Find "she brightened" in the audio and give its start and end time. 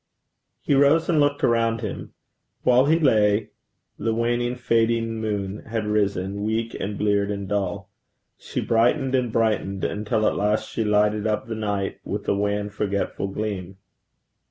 8.39-9.13